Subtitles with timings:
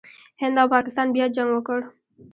[0.41, 1.79] هند او پاکستان بیا جنګ وکړ.